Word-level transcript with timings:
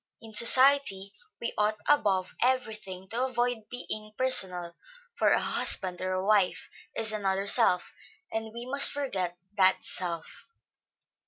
In 0.19 0.33
society, 0.33 1.13
we 1.39 1.53
ought 1.59 1.77
above 1.87 2.33
every 2.41 2.73
thing 2.75 3.07
to 3.09 3.25
avoid 3.25 3.69
being 3.69 4.11
personal; 4.17 4.75
for 5.13 5.29
a 5.29 5.39
husband 5.39 6.01
or 6.01 6.13
a 6.13 6.25
wife, 6.25 6.71
is 6.95 7.11
another 7.11 7.45
self; 7.45 7.93
and 8.31 8.51
we 8.51 8.65
must 8.65 8.91
forget 8.91 9.37
that 9.57 9.83
self. 9.83 10.47